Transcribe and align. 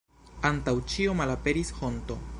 Antaŭ 0.49 0.73
ĉio 0.95 1.15
malaperis 1.21 1.73
honto. 1.83 2.19